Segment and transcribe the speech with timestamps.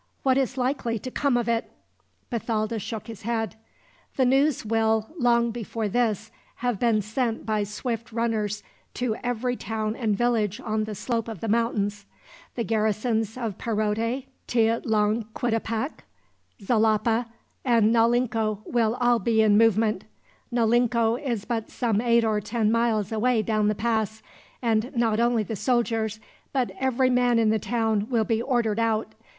[0.23, 1.69] What is likely to come of it?"
[2.31, 3.55] Bathalda shook his head.
[4.15, 8.63] "The news will, long before this, have been sent by swift runners
[8.95, 12.07] to every town and village on this slope of the mountains.
[12.55, 15.91] The garrisons of Perote, Tlatlanquitepec,
[16.63, 17.27] Xalapa,
[17.63, 20.05] and Naulinco will all be in movement.
[20.51, 24.23] Naulinco is but some eight or ten miles away down the pass;
[24.63, 26.19] and not only the soldiers,
[26.51, 29.13] but every man in the town will be ordered out.